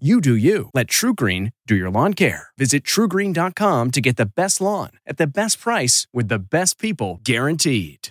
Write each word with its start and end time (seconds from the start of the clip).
You 0.00 0.20
do 0.20 0.34
you. 0.34 0.70
Let 0.74 0.88
TruGreen 0.88 1.52
do 1.68 1.76
your 1.76 1.88
lawn 1.88 2.14
care. 2.14 2.48
Visit 2.58 2.82
trugreen.com 2.82 3.92
to 3.92 4.00
get 4.00 4.16
the 4.16 4.26
best 4.26 4.60
lawn 4.60 4.90
at 5.06 5.18
the 5.18 5.26
best 5.28 5.60
price 5.60 6.08
with 6.12 6.26
the 6.26 6.40
best 6.40 6.80
people 6.80 7.20
guaranteed. 7.22 8.08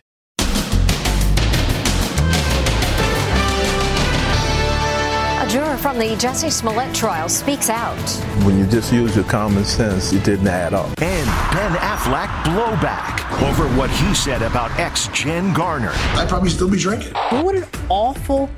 A 5.44 5.46
juror 5.50 5.76
from 5.76 5.98
the 6.00 6.16
Jussie 6.16 6.50
Smollett 6.50 6.96
trial 6.96 7.28
speaks 7.28 7.70
out. 7.70 8.00
When 8.46 8.58
you 8.58 8.66
just 8.66 8.94
use 8.94 9.14
your 9.14 9.26
common 9.26 9.66
sense, 9.66 10.14
it 10.14 10.24
didn't 10.24 10.48
add 10.48 10.74
up. 10.74 10.88
And 11.02 11.28
Ben 11.52 11.74
Affleck 11.82 12.30
blowback 12.46 13.42
over 13.50 13.68
what 13.78 13.90
he 13.90 14.16
said 14.16 14.42
about 14.42 14.72
ex 14.80 15.10
Jen 15.10 15.54
Garner. 15.54 15.92
I'd 16.16 16.30
probably 16.30 16.50
still 16.50 16.70
be 16.70 16.78
drinking. 16.80 17.12
What 17.44 17.56
an 17.56 17.66
awful 17.90 18.50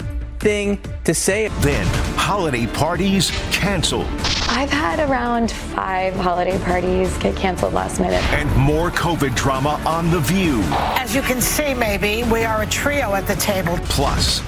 thing 0.46 0.80
to 1.04 1.12
say. 1.12 1.48
Then 1.62 1.88
holiday 2.16 2.68
parties 2.68 3.32
canceled. 3.52 4.06
I've 4.48 4.70
had 4.70 5.00
around 5.00 5.52
five 5.52 6.14
holiday 6.14 6.60
parties 6.60 7.18
get 7.18 7.36
canceled 7.36 7.74
last 7.74 8.00
minute. 8.00 8.24
And 8.32 8.56
more 8.56 8.92
COVID 8.92 9.36
drama 9.36 9.82
on 9.88 10.12
The 10.12 10.20
View. 10.20 10.62
As 11.02 11.16
you 11.16 11.24
can 11.24 11.42
see, 11.42 11.74
maybe, 11.74 12.22
we 12.32 12.44
are 12.44 12.62
a 12.62 12.68
trio 12.68 13.16
at 13.16 13.26
the 13.26 13.36
table. 13.38 13.76
Plus, 13.86 14.42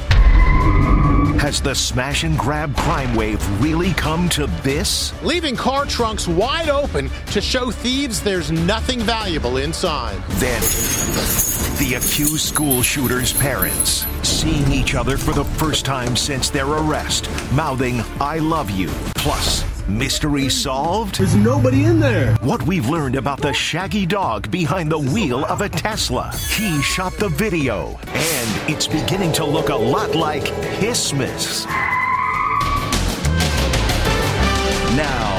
has 1.42 1.62
the 1.62 1.74
smash 1.74 2.24
and 2.24 2.38
grab 2.38 2.76
crime 2.78 3.16
wave 3.16 3.42
really 3.60 3.94
come 3.94 4.30
to 4.30 4.46
this? 4.62 5.20
Leaving 5.24 5.56
car 5.56 5.88
trunks 5.88 6.28
wide 6.28 6.70
open 6.70 7.10
to 7.32 7.42
show 7.42 7.72
thieves 7.72 8.22
there's 8.22 8.52
nothing 8.52 9.00
valuable 9.00 9.58
inside. 9.58 10.22
Then, 10.34 10.62
the 11.80 11.96
accused 11.98 12.46
school 12.46 12.84
shooter's 12.84 13.34
parents 13.34 14.06
seeing 14.38 14.72
each 14.72 14.94
other 14.94 15.18
for 15.18 15.34
the 15.34 15.44
first 15.44 15.84
time 15.84 16.16
since 16.16 16.52
their 16.52 16.68
arrest, 16.68 17.28
mouthing, 17.54 18.04
I 18.22 18.38
love 18.38 18.70
you. 18.70 18.90
Plus, 19.16 19.66
mystery 19.88 20.48
solved? 20.48 21.18
There's 21.18 21.34
nobody 21.34 21.86
in 21.86 22.00
there. 22.00 22.36
What 22.42 22.62
we've 22.68 22.88
learned 22.88 23.16
about 23.16 23.42
the 23.42 23.52
shaggy 23.52 24.06
dog 24.06 24.52
behind 24.52 24.92
the 24.92 25.00
wheel 25.00 25.44
of 25.46 25.62
a 25.62 25.70
Tesla. 25.70 26.32
He 26.56 26.80
shot 26.84 27.14
the 27.14 27.30
video, 27.30 28.00
and 28.06 28.70
it's 28.70 28.86
beginning 28.86 29.32
to 29.34 29.46
look 29.46 29.70
a 29.70 29.76
lot 29.76 30.14
like 30.14 30.46
Christmas. 30.78 31.66
Now, 34.96 35.37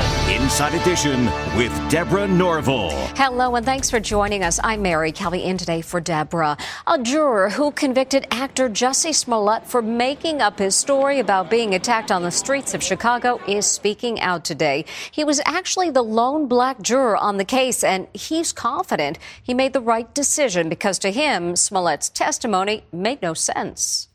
Inside 0.49 0.81
Edition 0.81 1.27
with 1.59 1.91
Deborah 1.91 2.27
Norville. 2.27 2.89
Hello, 3.17 3.55
and 3.57 3.67
thanks 3.67 3.91
for 3.91 4.01
joining 4.01 4.43
us. 4.43 4.59
I'm 4.65 4.81
Mary 4.81 5.13
Kelly 5.13 5.45
in 5.45 5.59
today 5.59 5.83
for 5.83 6.01
Deborah. 6.01 6.57
A 6.87 6.99
juror 6.99 7.51
who 7.51 7.71
convicted 7.71 8.27
actor 8.31 8.71
Jussie 8.71 9.15
Smollett 9.15 9.67
for 9.67 9.83
making 9.83 10.41
up 10.41 10.59
his 10.59 10.75
story 10.75 11.21
about 11.21 11.51
being 11.51 11.75
attacked 11.75 12.11
on 12.11 12.23
the 12.23 12.31
streets 12.31 12.73
of 12.73 12.83
Chicago 12.83 13.39
is 13.47 13.67
speaking 13.67 14.23
out 14.23 14.43
today. 14.47 14.87
He 15.11 15.23
was 15.23 15.43
actually 15.45 15.91
the 15.91 16.01
lone 16.01 16.49
black 16.49 16.81
juror 16.81 17.19
on 17.19 17.37
the 17.37 17.45
case, 17.45 17.85
and 17.85 18.09
he's 18.15 18.51
confident 18.51 19.19
he 19.43 19.53
made 19.53 19.75
the 19.75 19.83
right 19.83 20.15
decision 20.15 20.71
because 20.71 20.99
to 21.01 21.11
him, 21.11 21.57
Smollett's 21.57 22.09
testimony 22.09 22.85
made 22.91 23.21
no 23.21 23.35
sense. 23.35 24.08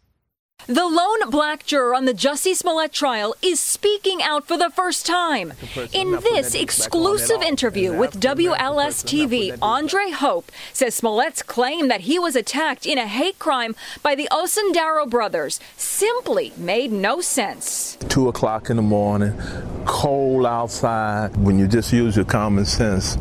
The 0.68 0.85
lone 0.85 1.29
black 1.29 1.66
juror 1.66 1.94
on 1.94 2.06
the 2.06 2.13
Jussie 2.13 2.56
Smollett 2.56 2.94
trial 2.94 3.35
is 3.41 3.59
speaking 3.59 4.22
out 4.24 4.47
for 4.47 4.57
the 4.57 4.69
first 4.69 5.06
time. 5.06 5.51
In 5.91 6.12
this 6.22 6.56
exclusive 6.56 7.41
interview 7.41 7.91
with 7.91 8.18
WLS 8.22 9.03
TV, 9.03 9.57
Andre 9.62 10.12
Hope 10.12 10.50
says 10.72 10.96
Smollett's 10.96 11.44
claim 11.44 11.90
that 11.90 12.01
he 12.01 12.18
was 12.18 12.38
attacked 12.38 12.85
in 12.85 12.97
a 12.97 13.07
hate 13.07 13.40
crime 13.40 13.75
by 14.01 14.16
the 14.16 14.29
Osundairo 14.31 15.09
brothers 15.09 15.59
simply 15.75 16.53
made 16.56 16.94
no 16.94 17.19
sense. 17.19 17.97
Two 18.07 18.30
o'clock 18.30 18.69
in 18.69 18.78
the 18.78 18.81
morning, 18.81 19.38
cold 19.85 20.45
outside. 20.45 21.35
When 21.35 21.59
you 21.59 21.68
just 21.68 21.91
use 21.91 22.16
your 22.16 22.24
common 22.24 22.63
sense 22.63 23.18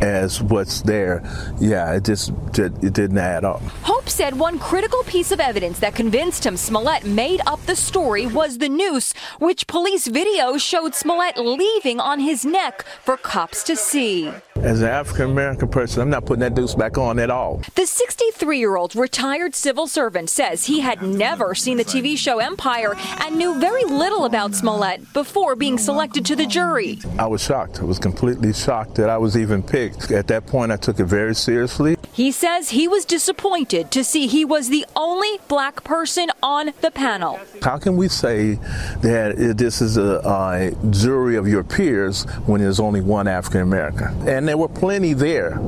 as 0.00 0.42
what's 0.42 0.80
there, 0.80 1.22
yeah, 1.60 1.92
it 1.92 2.04
just 2.04 2.30
it 2.58 2.94
didn't 2.94 3.18
add 3.18 3.44
up. 3.44 3.60
Hope 3.82 4.08
said 4.08 4.38
one 4.38 4.58
critical 4.58 5.02
piece 5.02 5.30
of 5.30 5.40
evidence 5.40 5.78
that 5.80 5.94
convinced 5.94 6.46
him 6.46 6.56
Smollett 6.56 6.85
made 7.04 7.40
up 7.46 7.66
the 7.66 7.74
story 7.74 8.26
was 8.26 8.58
the 8.58 8.68
noose, 8.68 9.12
which 9.40 9.66
police 9.66 10.06
video 10.06 10.56
showed 10.56 10.94
Smollett 10.94 11.36
leaving 11.36 11.98
on 11.98 12.20
his 12.20 12.44
neck 12.44 12.84
for 13.02 13.16
cops 13.16 13.64
to 13.64 13.74
see. 13.74 14.32
As 14.56 14.82
an 14.82 14.88
African 14.88 15.30
American 15.30 15.68
person, 15.68 16.00
I'm 16.00 16.10
not 16.10 16.24
putting 16.26 16.40
that 16.40 16.54
noose 16.54 16.74
back 16.76 16.96
on 16.96 17.18
at 17.18 17.28
all. 17.28 17.60
The 17.74 17.86
63 17.86 18.58
year 18.58 18.76
old 18.76 18.94
retired 18.94 19.54
civil 19.54 19.88
servant 19.88 20.30
says 20.30 20.66
he 20.66 20.80
had 20.80 21.02
never 21.02 21.54
seen 21.54 21.76
the 21.76 21.84
TV 21.84 22.16
show 22.16 22.38
Empire 22.38 22.94
and 23.20 23.36
knew 23.36 23.58
very 23.58 23.84
little 23.84 24.24
about 24.24 24.54
Smollett 24.54 25.12
before 25.12 25.56
being 25.56 25.78
selected 25.78 26.24
to 26.26 26.36
the 26.36 26.46
jury. 26.46 27.00
I 27.18 27.26
was 27.26 27.42
shocked. 27.42 27.80
I 27.80 27.84
was 27.84 27.98
completely 27.98 28.52
shocked 28.52 28.94
that 28.94 29.10
I 29.10 29.18
was 29.18 29.36
even 29.36 29.62
picked. 29.62 30.10
At 30.10 30.28
that 30.28 30.46
point, 30.46 30.72
I 30.72 30.76
took 30.76 31.00
it 31.00 31.04
very 31.04 31.34
seriously. 31.34 31.96
He 32.12 32.32
says 32.32 32.70
he 32.70 32.88
was 32.88 33.04
disappointed 33.04 33.90
to 33.90 34.02
see 34.02 34.26
he 34.26 34.44
was 34.44 34.70
the 34.70 34.86
only 34.96 35.38
black 35.48 35.84
person 35.84 36.30
on 36.42 36.65
the 36.80 36.90
panel. 36.90 37.38
How 37.62 37.78
can 37.78 37.96
we 37.96 38.08
say 38.08 38.54
that 39.02 39.54
this 39.56 39.80
is 39.80 39.96
a, 39.96 40.20
a 40.24 40.90
jury 40.90 41.36
of 41.36 41.48
your 41.48 41.64
peers 41.64 42.24
when 42.46 42.60
there's 42.60 42.80
only 42.80 43.00
one 43.00 43.28
African 43.28 43.60
American? 43.60 44.28
And 44.28 44.46
there 44.46 44.56
were 44.56 44.68
plenty 44.68 45.12
there. 45.12 45.58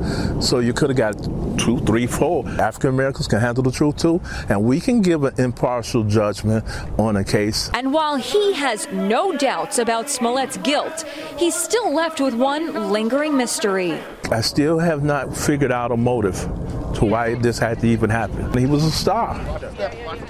So 0.41 0.59
you 0.59 0.73
could 0.73 0.89
have 0.89 0.97
got 0.97 1.13
two, 1.59 1.79
three, 1.85 2.07
four. 2.07 2.47
African 2.47 2.89
Americans 2.89 3.27
can 3.27 3.39
handle 3.39 3.63
the 3.63 3.71
truth 3.71 3.97
too, 3.97 4.21
and 4.49 4.63
we 4.63 4.79
can 4.79 5.01
give 5.01 5.23
an 5.23 5.39
impartial 5.39 6.03
judgment 6.03 6.65
on 6.97 7.17
a 7.17 7.23
case. 7.23 7.69
And 7.73 7.93
while 7.93 8.15
he 8.15 8.53
has 8.53 8.87
no 8.91 9.35
doubts 9.37 9.79
about 9.79 10.09
Smollett's 10.09 10.57
guilt, 10.57 11.05
he's 11.37 11.55
still 11.55 11.93
left 11.93 12.21
with 12.21 12.33
one 12.33 12.91
lingering 12.91 13.35
mystery. 13.35 13.99
I 14.31 14.41
still 14.41 14.79
have 14.79 15.03
not 15.03 15.35
figured 15.35 15.71
out 15.71 15.91
a 15.91 15.97
motive 15.97 16.47
to 16.99 17.05
why 17.05 17.33
this 17.35 17.57
had 17.57 17.79
to 17.79 17.87
even 17.87 18.09
happen. 18.09 18.51
He 18.57 18.65
was 18.65 18.83
a 18.83 18.91
star. 18.91 19.39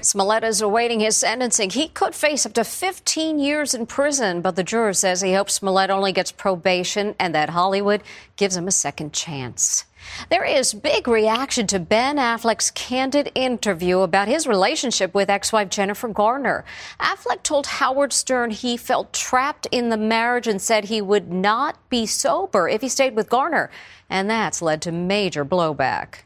Smollett 0.01 0.43
is 0.43 0.61
awaiting 0.61 0.99
his 0.99 1.17
sentencing. 1.17 1.71
He 1.71 1.87
could 1.87 2.13
face 2.13 2.45
up 2.45 2.53
to 2.53 2.63
15 2.63 3.39
years 3.39 3.73
in 3.73 3.87
prison, 3.87 4.41
but 4.41 4.55
the 4.55 4.63
juror 4.63 4.93
says 4.93 5.21
he 5.21 5.33
hopes 5.33 5.55
Smollett 5.55 5.89
only 5.89 6.11
gets 6.11 6.31
probation 6.31 7.15
and 7.19 7.33
that 7.33 7.49
Hollywood 7.49 8.03
gives 8.35 8.55
him 8.55 8.67
a 8.67 8.71
second 8.71 9.13
chance. 9.13 9.85
There 10.29 10.45
is 10.45 10.73
big 10.73 11.07
reaction 11.07 11.65
to 11.67 11.79
Ben 11.79 12.17
Affleck's 12.17 12.71
candid 12.71 13.31
interview 13.33 13.99
about 13.99 14.27
his 14.27 14.45
relationship 14.45 15.13
with 15.15 15.29
ex-wife 15.29 15.69
Jennifer 15.69 16.07
Garner. 16.07 16.65
Affleck 16.99 17.41
told 17.41 17.65
Howard 17.65 18.13
Stern 18.13 18.51
he 18.51 18.77
felt 18.77 19.11
trapped 19.11 19.67
in 19.71 19.89
the 19.89 19.97
marriage 19.97 20.47
and 20.47 20.61
said 20.61 20.85
he 20.85 21.01
would 21.01 21.31
not 21.31 21.77
be 21.89 22.05
sober 22.05 22.69
if 22.69 22.81
he 22.81 22.89
stayed 22.89 23.15
with 23.15 23.27
Garner, 23.27 23.71
and 24.07 24.29
that's 24.29 24.61
led 24.61 24.83
to 24.83 24.91
major 24.91 25.43
blowback. 25.43 26.19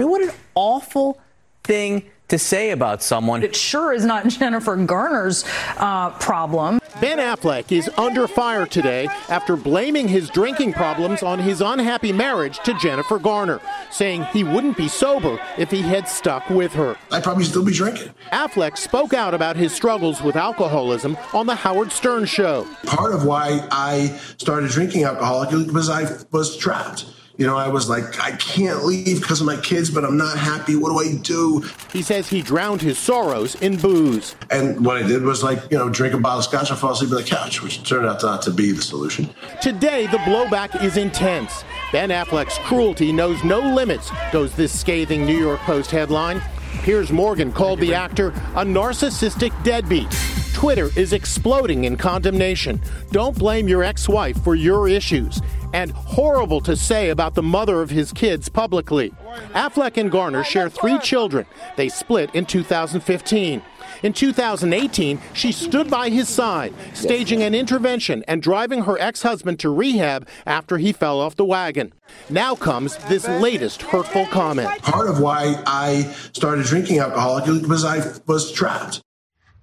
I 0.00 0.02
mean, 0.02 0.12
what 0.12 0.22
an 0.22 0.30
awful 0.54 1.20
thing 1.62 2.04
to 2.28 2.38
say 2.38 2.70
about 2.70 3.02
someone. 3.02 3.42
It 3.42 3.54
sure 3.54 3.92
is 3.92 4.02
not 4.06 4.26
Jennifer 4.28 4.74
Garner's 4.76 5.44
uh, 5.76 6.08
problem. 6.12 6.80
Ben 7.02 7.18
Affleck 7.18 7.70
is 7.70 7.90
under 7.98 8.26
fire 8.26 8.64
today 8.64 9.08
after 9.28 9.56
blaming 9.56 10.08
his 10.08 10.30
drinking 10.30 10.72
problems 10.72 11.22
on 11.22 11.38
his 11.38 11.60
unhappy 11.60 12.14
marriage 12.14 12.60
to 12.60 12.72
Jennifer 12.78 13.18
Garner, 13.18 13.60
saying 13.90 14.24
he 14.32 14.42
wouldn't 14.42 14.78
be 14.78 14.88
sober 14.88 15.38
if 15.58 15.70
he 15.70 15.82
had 15.82 16.08
stuck 16.08 16.48
with 16.48 16.72
her. 16.72 16.96
I'd 17.10 17.22
probably 17.22 17.44
still 17.44 17.64
be 17.64 17.74
drinking. 17.74 18.08
Affleck 18.32 18.78
spoke 18.78 19.12
out 19.12 19.34
about 19.34 19.56
his 19.56 19.74
struggles 19.74 20.22
with 20.22 20.34
alcoholism 20.34 21.18
on 21.34 21.44
the 21.44 21.56
Howard 21.56 21.92
Stern 21.92 22.24
show. 22.24 22.66
Part 22.86 23.12
of 23.12 23.26
why 23.26 23.68
I 23.70 24.18
started 24.38 24.70
drinking 24.70 25.02
alcohol 25.02 25.46
was 25.74 25.90
I 25.90 26.10
was 26.30 26.56
trapped. 26.56 27.04
You 27.40 27.46
know, 27.46 27.56
I 27.56 27.68
was 27.68 27.88
like, 27.88 28.20
I 28.20 28.32
can't 28.32 28.84
leave 28.84 29.22
because 29.22 29.40
of 29.40 29.46
my 29.46 29.56
kids, 29.56 29.88
but 29.88 30.04
I'm 30.04 30.18
not 30.18 30.38
happy. 30.38 30.76
What 30.76 30.90
do 30.90 30.98
I 30.98 31.14
do? 31.22 31.64
He 31.90 32.02
says 32.02 32.28
he 32.28 32.42
drowned 32.42 32.82
his 32.82 32.98
sorrows 32.98 33.54
in 33.62 33.78
booze. 33.78 34.36
And 34.50 34.84
what 34.84 34.98
I 34.98 35.08
did 35.08 35.22
was 35.22 35.42
like, 35.42 35.58
you 35.70 35.78
know, 35.78 35.88
drink 35.88 36.12
a 36.12 36.18
bottle 36.18 36.40
of 36.40 36.44
scotch 36.44 36.68
and 36.68 36.78
fall 36.78 36.92
asleep 36.92 37.12
on 37.12 37.16
the 37.16 37.22
couch, 37.22 37.62
which 37.62 37.82
turned 37.82 38.06
out 38.06 38.22
not 38.22 38.42
to 38.42 38.50
be 38.50 38.72
the 38.72 38.82
solution. 38.82 39.26
Today, 39.62 40.06
the 40.08 40.18
blowback 40.18 40.84
is 40.84 40.98
intense. 40.98 41.64
Ben 41.92 42.10
Affleck's 42.10 42.58
cruelty 42.58 43.10
knows 43.10 43.42
no 43.42 43.60
limits, 43.60 44.10
goes 44.32 44.54
this 44.54 44.78
scathing 44.78 45.24
New 45.24 45.38
York 45.38 45.60
Post 45.60 45.90
headline. 45.90 46.42
Piers 46.82 47.10
Morgan 47.10 47.52
called 47.52 47.80
the 47.80 47.94
actor 47.94 48.28
a 48.54 48.66
narcissistic 48.66 49.50
deadbeat. 49.64 50.14
Twitter 50.60 50.90
is 50.94 51.14
exploding 51.14 51.84
in 51.84 51.96
condemnation. 51.96 52.82
Don't 53.12 53.38
blame 53.38 53.66
your 53.66 53.82
ex 53.82 54.06
wife 54.10 54.38
for 54.44 54.54
your 54.54 54.90
issues. 54.90 55.40
And 55.72 55.90
horrible 55.90 56.60
to 56.60 56.76
say 56.76 57.08
about 57.08 57.34
the 57.34 57.42
mother 57.42 57.80
of 57.80 57.88
his 57.88 58.12
kids 58.12 58.50
publicly. 58.50 59.14
Affleck 59.54 59.96
and 59.96 60.10
Garner 60.10 60.44
share 60.44 60.68
three 60.68 60.98
children. 60.98 61.46
They 61.76 61.88
split 61.88 62.34
in 62.34 62.44
2015. 62.44 63.62
In 64.02 64.12
2018, 64.12 65.18
she 65.32 65.50
stood 65.50 65.88
by 65.90 66.10
his 66.10 66.28
side, 66.28 66.74
staging 66.92 67.42
an 67.42 67.54
intervention 67.54 68.22
and 68.28 68.42
driving 68.42 68.82
her 68.82 68.98
ex 69.00 69.22
husband 69.22 69.60
to 69.60 69.70
rehab 69.70 70.28
after 70.44 70.76
he 70.76 70.92
fell 70.92 71.20
off 71.20 71.36
the 71.36 71.44
wagon. 71.46 71.94
Now 72.28 72.54
comes 72.54 72.98
this 73.08 73.26
latest 73.26 73.80
hurtful 73.80 74.26
comment. 74.26 74.68
Part 74.82 75.08
of 75.08 75.20
why 75.20 75.62
I 75.66 76.02
started 76.34 76.66
drinking 76.66 76.98
alcohol 76.98 77.40
because 77.46 77.86
I 77.86 78.12
was 78.26 78.52
trapped. 78.52 79.00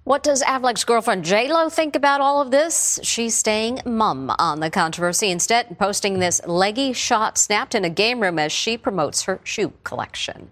What 0.08 0.22
does 0.22 0.42
Affleck's 0.42 0.84
girlfriend 0.84 1.26
J-Lo 1.26 1.68
think 1.68 1.94
about 1.94 2.22
all 2.22 2.40
of 2.40 2.50
this? 2.50 2.98
She's 3.02 3.34
staying 3.34 3.82
mum 3.84 4.34
on 4.38 4.60
the 4.60 4.70
controversy 4.70 5.28
instead, 5.28 5.78
posting 5.78 6.18
this 6.18 6.40
leggy 6.46 6.94
shot 6.94 7.36
snapped 7.36 7.74
in 7.74 7.84
a 7.84 7.90
game 7.90 8.20
room 8.20 8.38
as 8.38 8.50
she 8.50 8.78
promotes 8.78 9.24
her 9.24 9.38
shoe 9.44 9.70
collection. 9.84 10.50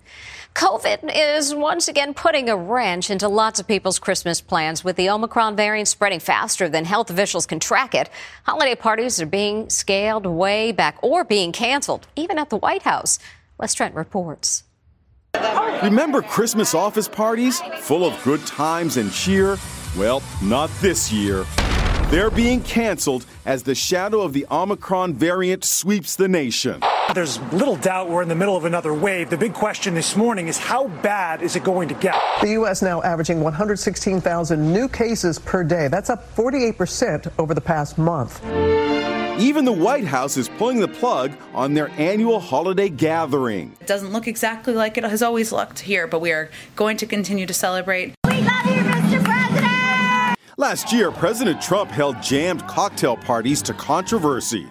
COVID 0.52 1.10
is 1.10 1.54
once 1.54 1.88
again 1.88 2.12
putting 2.12 2.50
a 2.50 2.56
wrench 2.56 3.08
into 3.08 3.28
lots 3.28 3.58
of 3.58 3.66
people's 3.66 3.98
Christmas 3.98 4.42
plans 4.42 4.84
with 4.84 4.96
the 4.96 5.08
Omicron 5.08 5.56
variant 5.56 5.88
spreading 5.88 6.20
faster 6.20 6.68
than 6.68 6.84
health 6.84 7.08
officials 7.08 7.46
can 7.46 7.58
track 7.58 7.94
it. 7.94 8.10
Holiday 8.42 8.74
parties 8.74 9.22
are 9.22 9.26
being 9.26 9.70
scaled 9.70 10.26
way 10.26 10.70
back 10.70 10.98
or 11.00 11.24
being 11.24 11.50
canceled, 11.50 12.06
even 12.14 12.38
at 12.38 12.50
the 12.50 12.58
White 12.58 12.82
House. 12.82 13.18
Les 13.58 13.72
Trent 13.72 13.94
reports. 13.94 14.64
Remember 15.82 16.22
Christmas 16.22 16.74
office 16.74 17.08
parties 17.08 17.60
full 17.80 18.04
of 18.04 18.20
good 18.24 18.44
times 18.46 18.96
and 18.96 19.12
cheer? 19.12 19.58
Well, 19.96 20.22
not 20.42 20.70
this 20.80 21.12
year. 21.12 21.44
They're 22.10 22.30
being 22.30 22.62
canceled 22.62 23.26
as 23.44 23.64
the 23.64 23.74
shadow 23.74 24.20
of 24.20 24.32
the 24.32 24.46
Omicron 24.50 25.14
variant 25.14 25.64
sweeps 25.64 26.14
the 26.14 26.28
nation. 26.28 26.80
There's 27.14 27.40
little 27.52 27.76
doubt 27.76 28.08
we're 28.08 28.22
in 28.22 28.28
the 28.28 28.34
middle 28.34 28.56
of 28.56 28.64
another 28.64 28.94
wave. 28.94 29.28
The 29.28 29.36
big 29.36 29.54
question 29.54 29.94
this 29.94 30.16
morning 30.16 30.48
is 30.48 30.56
how 30.56 30.86
bad 30.86 31.42
is 31.42 31.56
it 31.56 31.64
going 31.64 31.88
to 31.88 31.94
get? 31.94 32.20
The 32.42 32.50
U.S. 32.50 32.80
now 32.80 33.02
averaging 33.02 33.40
116,000 33.40 34.72
new 34.72 34.88
cases 34.88 35.38
per 35.38 35.64
day. 35.64 35.88
That's 35.88 36.08
up 36.10 36.34
48% 36.36 37.32
over 37.38 37.54
the 37.54 37.60
past 37.60 37.98
month. 37.98 38.40
Even 39.38 39.66
the 39.66 39.72
White 39.72 40.06
House 40.06 40.38
is 40.38 40.48
pulling 40.48 40.80
the 40.80 40.88
plug 40.88 41.30
on 41.52 41.74
their 41.74 41.90
annual 41.98 42.40
holiday 42.40 42.88
gathering. 42.88 43.76
It 43.82 43.86
doesn't 43.86 44.10
look 44.10 44.26
exactly 44.26 44.72
like 44.72 44.96
it 44.96 45.04
has 45.04 45.22
always 45.22 45.52
looked 45.52 45.80
here, 45.80 46.06
but 46.06 46.20
we 46.20 46.32
are 46.32 46.48
going 46.74 46.96
to 46.96 47.06
continue 47.06 47.44
to 47.44 47.52
celebrate. 47.52 48.14
We 48.26 48.40
love 48.40 48.64
you, 48.64 48.82
Mr. 48.82 49.22
President! 49.22 50.38
Last 50.56 50.90
year, 50.90 51.10
President 51.10 51.60
Trump 51.60 51.90
held 51.90 52.22
jammed 52.22 52.66
cocktail 52.66 53.14
parties 53.14 53.60
to 53.62 53.74
controversy. 53.74 54.66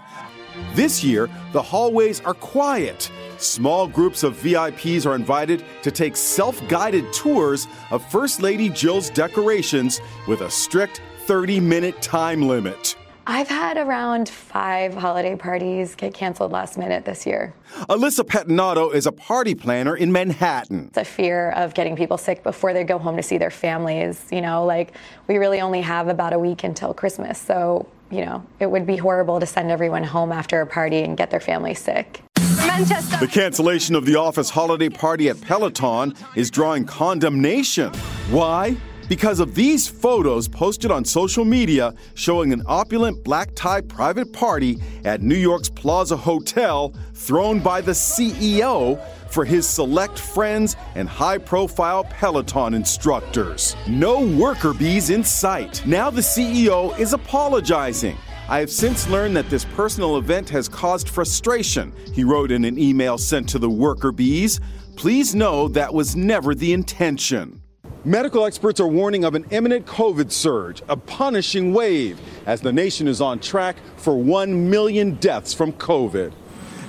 This 0.73 1.03
year, 1.03 1.29
the 1.51 1.61
hallways 1.61 2.21
are 2.21 2.33
quiet. 2.33 3.11
Small 3.37 3.87
groups 3.87 4.23
of 4.23 4.35
VIPs 4.37 5.05
are 5.05 5.13
invited 5.13 5.63
to 5.83 5.91
take 5.91 6.15
self 6.15 6.67
guided 6.67 7.13
tours 7.13 7.67
of 7.91 8.03
First 8.09 8.41
Lady 8.41 8.69
Jill's 8.69 9.11
decorations 9.11 10.01
with 10.27 10.41
a 10.41 10.49
strict 10.49 11.03
30 11.27 11.59
minute 11.59 12.01
time 12.01 12.41
limit. 12.41 12.95
I've 13.27 13.47
had 13.47 13.77
around 13.77 14.29
five 14.29 14.93
holiday 14.93 15.35
parties 15.35 15.95
get 15.95 16.13
canceled 16.13 16.51
last 16.51 16.77
minute 16.77 17.05
this 17.05 17.25
year. 17.25 17.55
Alyssa 17.89 18.23
Pettinato 18.23 18.93
is 18.93 19.07
a 19.07 19.11
party 19.11 19.55
planner 19.55 19.95
in 19.95 20.11
Manhattan. 20.11 20.91
The 20.93 21.03
fear 21.03 21.49
of 21.51 21.73
getting 21.73 21.95
people 21.95 22.19
sick 22.19 22.43
before 22.43 22.71
they 22.71 22.83
go 22.83 22.99
home 22.99 23.17
to 23.17 23.23
see 23.23 23.39
their 23.39 23.49
families. 23.49 24.27
You 24.31 24.41
know, 24.41 24.63
like 24.63 24.93
we 25.27 25.37
really 25.37 25.59
only 25.59 25.81
have 25.81 26.07
about 26.07 26.33
a 26.33 26.39
week 26.39 26.63
until 26.63 26.93
Christmas. 26.93 27.39
So, 27.39 27.87
you 28.11 28.23
know, 28.23 28.45
it 28.59 28.69
would 28.69 28.85
be 28.85 28.97
horrible 28.97 29.39
to 29.39 29.47
send 29.47 29.71
everyone 29.71 30.03
home 30.03 30.31
after 30.31 30.61
a 30.61 30.67
party 30.67 31.01
and 31.01 31.17
get 31.17 31.31
their 31.31 31.39
family 31.39 31.73
sick. 31.73 32.21
Manchester. 32.57 33.17
The 33.17 33.27
cancellation 33.27 33.95
of 33.95 34.05
the 34.05 34.17
office 34.17 34.51
holiday 34.51 34.89
party 34.89 35.29
at 35.29 35.41
Peloton 35.41 36.13
is 36.35 36.51
drawing 36.51 36.85
condemnation. 36.85 37.91
Why? 38.29 38.77
Because 39.07 39.39
of 39.39 39.55
these 39.55 39.87
photos 39.87 40.47
posted 40.47 40.91
on 40.91 41.05
social 41.05 41.45
media 41.45 41.93
showing 42.13 42.51
an 42.53 42.63
opulent 42.65 43.23
black 43.23 43.49
tie 43.55 43.81
private 43.81 44.31
party 44.33 44.79
at 45.03 45.21
New 45.21 45.35
York's 45.35 45.69
Plaza 45.69 46.17
Hotel 46.17 46.93
thrown 47.13 47.59
by 47.59 47.81
the 47.81 47.91
CEO 47.91 48.99
for 49.29 49.45
his 49.45 49.67
select 49.67 50.17
friends 50.17 50.75
and 50.95 51.09
high 51.09 51.37
profile 51.37 52.03
Peloton 52.05 52.73
instructors. 52.73 53.75
No 53.87 54.25
worker 54.25 54.73
bees 54.73 55.09
in 55.09 55.23
sight. 55.23 55.85
Now 55.85 56.09
the 56.09 56.21
CEO 56.21 56.97
is 56.97 57.13
apologizing. 57.13 58.17
I 58.47 58.59
have 58.59 58.71
since 58.71 59.09
learned 59.09 59.35
that 59.37 59.49
this 59.49 59.65
personal 59.65 60.17
event 60.17 60.49
has 60.49 60.69
caused 60.69 61.09
frustration, 61.09 61.91
he 62.13 62.23
wrote 62.23 62.51
in 62.51 62.63
an 62.63 62.77
email 62.77 63.17
sent 63.17 63.49
to 63.49 63.59
the 63.59 63.69
worker 63.69 64.11
bees. 64.11 64.59
Please 64.95 65.35
know 65.35 65.67
that 65.69 65.93
was 65.93 66.15
never 66.15 66.55
the 66.55 66.71
intention. 66.71 67.61
Medical 68.05 68.45
experts 68.45 68.79
are 68.79 68.87
warning 68.87 69.23
of 69.23 69.33
an 69.33 69.47
imminent 69.49 69.87
COVID 69.87 70.31
surge, 70.31 70.83
a 70.87 70.95
punishing 70.95 71.73
wave, 71.73 72.19
as 72.45 72.61
the 72.61 72.71
nation 72.71 73.07
is 73.07 73.19
on 73.19 73.39
track 73.39 73.77
for 73.97 74.15
1 74.15 74.69
million 74.69 75.15
deaths 75.15 75.55
from 75.55 75.73
COVID. 75.73 76.31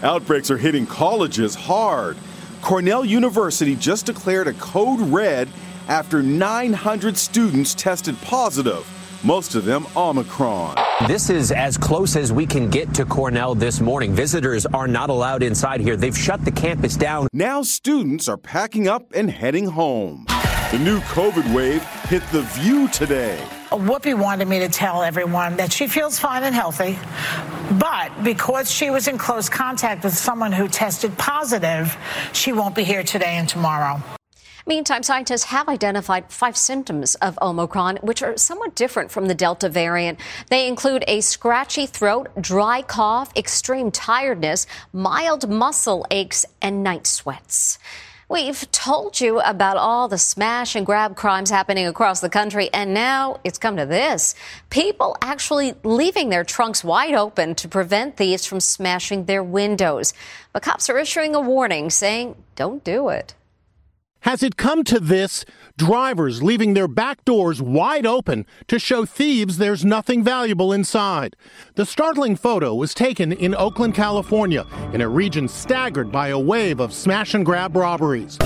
Outbreaks 0.02 0.50
are 0.50 0.58
hitting 0.58 0.84
colleges 0.84 1.54
hard. 1.54 2.18
Cornell 2.60 3.02
University 3.02 3.74
just 3.76 4.04
declared 4.04 4.46
a 4.46 4.52
code 4.54 5.00
red 5.00 5.48
after 5.88 6.22
900 6.22 7.16
students 7.16 7.74
tested 7.74 8.20
positive 8.20 8.86
most 9.24 9.56
of 9.56 9.64
them 9.64 9.86
Omicron. 9.96 10.76
This 11.08 11.30
is 11.30 11.50
as 11.50 11.76
close 11.76 12.14
as 12.14 12.32
we 12.32 12.46
can 12.46 12.70
get 12.70 12.94
to 12.94 13.04
Cornell 13.04 13.54
this 13.54 13.80
morning. 13.80 14.14
Visitors 14.14 14.66
are 14.66 14.86
not 14.86 15.10
allowed 15.10 15.42
inside 15.42 15.80
here. 15.80 15.96
They've 15.96 16.16
shut 16.16 16.44
the 16.44 16.52
campus 16.52 16.96
down. 16.96 17.26
Now 17.32 17.62
students 17.62 18.28
are 18.28 18.36
packing 18.36 18.86
up 18.86 19.12
and 19.14 19.30
heading 19.30 19.66
home. 19.66 20.26
The 20.72 20.80
new 20.80 20.98
COVID 20.98 21.54
wave 21.54 21.84
hit 22.08 22.24
the 22.32 22.42
view 22.42 22.88
today. 22.88 23.40
Whoopi 23.70 24.18
wanted 24.18 24.48
me 24.48 24.58
to 24.58 24.68
tell 24.68 25.04
everyone 25.04 25.56
that 25.58 25.72
she 25.72 25.86
feels 25.86 26.18
fine 26.18 26.42
and 26.42 26.52
healthy, 26.52 26.98
but 27.78 28.10
because 28.24 28.68
she 28.68 28.90
was 28.90 29.06
in 29.06 29.16
close 29.16 29.48
contact 29.48 30.02
with 30.02 30.16
someone 30.16 30.50
who 30.50 30.66
tested 30.66 31.16
positive, 31.18 31.96
she 32.32 32.52
won't 32.52 32.74
be 32.74 32.82
here 32.82 33.04
today 33.04 33.36
and 33.36 33.48
tomorrow. 33.48 34.02
Meantime, 34.66 35.04
scientists 35.04 35.44
have 35.44 35.68
identified 35.68 36.32
five 36.32 36.56
symptoms 36.56 37.14
of 37.16 37.38
Omicron, 37.40 37.98
which 38.02 38.20
are 38.20 38.36
somewhat 38.36 38.74
different 38.74 39.12
from 39.12 39.28
the 39.28 39.34
Delta 39.36 39.68
variant. 39.68 40.18
They 40.50 40.66
include 40.66 41.04
a 41.06 41.20
scratchy 41.20 41.86
throat, 41.86 42.28
dry 42.40 42.82
cough, 42.82 43.30
extreme 43.36 43.92
tiredness, 43.92 44.66
mild 44.92 45.48
muscle 45.48 46.04
aches, 46.10 46.44
and 46.60 46.82
night 46.82 47.06
sweats. 47.06 47.78
We've 48.28 48.68
told 48.72 49.20
you 49.20 49.38
about 49.38 49.76
all 49.76 50.08
the 50.08 50.18
smash 50.18 50.74
and 50.74 50.84
grab 50.84 51.14
crimes 51.14 51.48
happening 51.48 51.86
across 51.86 52.20
the 52.20 52.28
country, 52.28 52.68
and 52.74 52.92
now 52.92 53.38
it's 53.44 53.56
come 53.56 53.76
to 53.76 53.86
this. 53.86 54.34
People 54.68 55.16
actually 55.22 55.74
leaving 55.84 56.28
their 56.28 56.42
trunks 56.42 56.82
wide 56.82 57.14
open 57.14 57.54
to 57.54 57.68
prevent 57.68 58.16
thieves 58.16 58.44
from 58.44 58.58
smashing 58.58 59.26
their 59.26 59.44
windows. 59.44 60.12
But 60.52 60.64
cops 60.64 60.90
are 60.90 60.98
issuing 60.98 61.36
a 61.36 61.40
warning 61.40 61.88
saying, 61.88 62.34
don't 62.56 62.82
do 62.82 63.10
it. 63.10 63.34
Has 64.20 64.42
it 64.42 64.56
come 64.56 64.82
to 64.84 64.98
this? 64.98 65.44
Drivers 65.78 66.42
leaving 66.42 66.72
their 66.72 66.88
back 66.88 67.22
doors 67.26 67.60
wide 67.60 68.06
open 68.06 68.46
to 68.66 68.78
show 68.78 69.04
thieves 69.04 69.58
there's 69.58 69.84
nothing 69.84 70.24
valuable 70.24 70.72
inside. 70.72 71.36
The 71.74 71.84
startling 71.84 72.34
photo 72.34 72.74
was 72.74 72.94
taken 72.94 73.30
in 73.30 73.54
Oakland, 73.54 73.94
California, 73.94 74.64
in 74.94 75.02
a 75.02 75.08
region 75.10 75.48
staggered 75.48 76.10
by 76.10 76.28
a 76.28 76.38
wave 76.38 76.80
of 76.80 76.94
smash 76.94 77.34
and 77.34 77.44
grab 77.44 77.76
robberies. 77.76 78.38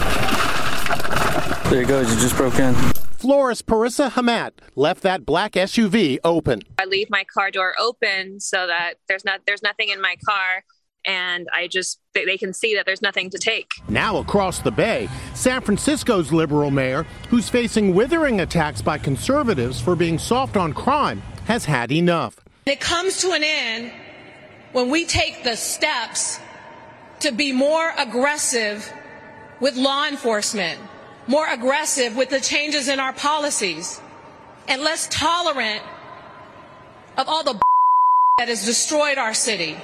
There 1.70 1.82
it 1.82 1.86
goes, 1.86 2.12
you 2.12 2.20
just 2.20 2.36
broke 2.36 2.58
in. 2.58 2.74
Florist 3.16 3.64
Parissa 3.64 4.10
Hamat 4.10 4.50
left 4.74 5.02
that 5.02 5.24
black 5.24 5.52
SUV 5.52 6.18
open. 6.24 6.62
I 6.78 6.84
leave 6.86 7.10
my 7.10 7.22
car 7.22 7.52
door 7.52 7.74
open 7.78 8.40
so 8.40 8.66
that 8.66 8.94
there's 9.06 9.24
not 9.24 9.42
there's 9.46 9.62
nothing 9.62 9.90
in 9.90 10.00
my 10.00 10.16
car 10.26 10.64
and 11.06 11.48
I 11.52 11.68
just 11.68 11.98
they 12.14 12.36
can 12.36 12.52
see 12.52 12.74
that 12.74 12.86
there's 12.86 13.02
nothing 13.02 13.30
to 13.30 13.38
take. 13.38 13.72
Now 13.88 14.18
across 14.18 14.60
the 14.60 14.70
bay, 14.70 15.08
San 15.34 15.60
Francisco's 15.60 16.32
liberal 16.32 16.70
mayor, 16.70 17.04
who's 17.28 17.48
facing 17.48 17.94
withering 17.94 18.40
attacks 18.40 18.82
by 18.82 18.98
conservatives 18.98 19.80
for 19.80 19.96
being 19.96 20.18
soft 20.18 20.56
on 20.56 20.72
crime, 20.72 21.22
has 21.46 21.64
had 21.64 21.92
enough. 21.92 22.36
It 22.66 22.80
comes 22.80 23.18
to 23.22 23.32
an 23.32 23.42
end 23.44 23.92
when 24.72 24.90
we 24.90 25.04
take 25.04 25.42
the 25.42 25.56
steps 25.56 26.38
to 27.20 27.32
be 27.32 27.52
more 27.52 27.92
aggressive 27.98 28.90
with 29.60 29.76
law 29.76 30.06
enforcement, 30.06 30.80
more 31.26 31.46
aggressive 31.46 32.16
with 32.16 32.30
the 32.30 32.40
changes 32.40 32.88
in 32.88 32.98
our 32.98 33.12
policies, 33.12 34.00
and 34.68 34.82
less 34.82 35.08
tolerant 35.08 35.82
of 37.16 37.28
all 37.28 37.44
the 37.44 37.54
that 38.38 38.48
has 38.48 38.64
destroyed 38.64 39.18
our 39.18 39.34
city. 39.34 39.76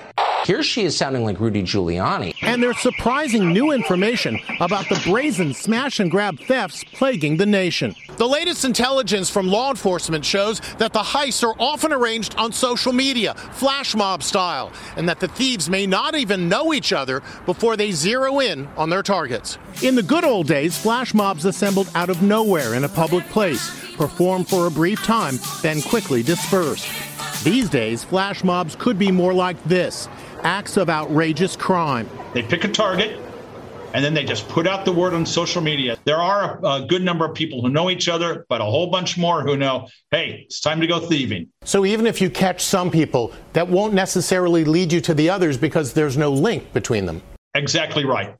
Here 0.46 0.62
she 0.62 0.84
is 0.84 0.96
sounding 0.96 1.24
like 1.24 1.40
Rudy 1.40 1.64
Giuliani. 1.64 2.32
And 2.40 2.62
there's 2.62 2.78
surprising 2.78 3.52
new 3.52 3.72
information 3.72 4.38
about 4.60 4.88
the 4.88 5.00
brazen 5.04 5.52
smash 5.52 5.98
and 5.98 6.08
grab 6.08 6.38
thefts 6.38 6.84
plaguing 6.84 7.36
the 7.36 7.46
nation. 7.46 7.96
The 8.16 8.28
latest 8.28 8.64
intelligence 8.64 9.28
from 9.28 9.48
law 9.48 9.70
enforcement 9.70 10.24
shows 10.24 10.60
that 10.78 10.92
the 10.92 11.00
heists 11.00 11.42
are 11.42 11.56
often 11.58 11.92
arranged 11.92 12.36
on 12.36 12.52
social 12.52 12.92
media, 12.92 13.34
flash 13.34 13.96
mob 13.96 14.22
style, 14.22 14.70
and 14.96 15.08
that 15.08 15.18
the 15.18 15.26
thieves 15.26 15.68
may 15.68 15.84
not 15.84 16.14
even 16.14 16.48
know 16.48 16.72
each 16.72 16.92
other 16.92 17.24
before 17.44 17.76
they 17.76 17.90
zero 17.90 18.38
in 18.38 18.68
on 18.76 18.88
their 18.88 19.02
targets. 19.02 19.58
In 19.82 19.96
the 19.96 20.02
good 20.02 20.24
old 20.24 20.46
days, 20.46 20.78
flash 20.78 21.12
mobs 21.12 21.44
assembled 21.44 21.90
out 21.96 22.08
of 22.08 22.22
nowhere 22.22 22.74
in 22.74 22.84
a 22.84 22.88
public 22.88 23.28
place, 23.30 23.68
performed 23.96 24.48
for 24.48 24.68
a 24.68 24.70
brief 24.70 25.02
time, 25.02 25.40
then 25.62 25.82
quickly 25.82 26.22
dispersed. 26.22 26.86
These 27.42 27.68
days, 27.68 28.04
flash 28.04 28.44
mobs 28.44 28.76
could 28.76 28.98
be 28.98 29.10
more 29.10 29.34
like 29.34 29.62
this 29.64 30.08
acts 30.46 30.76
of 30.76 30.88
outrageous 30.88 31.56
crime. 31.56 32.08
They 32.32 32.42
pick 32.44 32.62
a 32.62 32.68
target 32.68 33.20
and 33.94 34.04
then 34.04 34.14
they 34.14 34.24
just 34.24 34.48
put 34.48 34.64
out 34.68 34.84
the 34.84 34.92
word 34.92 35.12
on 35.12 35.26
social 35.26 35.60
media. 35.60 35.96
There 36.04 36.18
are 36.18 36.60
a, 36.62 36.66
a, 36.66 36.86
good 36.86 37.02
number 37.02 37.24
of 37.24 37.34
people 37.34 37.62
who 37.62 37.68
know 37.68 37.90
each 37.90 38.08
other, 38.08 38.46
but 38.48 38.60
a 38.60 38.64
whole 38.64 38.88
bunch 38.88 39.18
more 39.18 39.42
who 39.42 39.56
know, 39.56 39.88
hey, 40.12 40.44
it's 40.44 40.60
time 40.60 40.80
to 40.80 40.86
go 40.86 41.00
thieving. 41.00 41.48
So 41.64 41.84
even 41.84 42.06
if 42.06 42.20
you 42.20 42.30
catch 42.30 42.62
some 42.62 42.92
people, 42.92 43.32
that 43.54 43.66
won't 43.66 43.92
necessarily 43.92 44.64
lead 44.64 44.92
you 44.92 45.00
to 45.00 45.14
the 45.14 45.30
others 45.30 45.56
because 45.56 45.94
there's 45.94 46.16
no 46.16 46.30
link 46.30 46.72
between 46.72 47.06
them. 47.06 47.22
Exactly 47.54 48.04
right. 48.04 48.36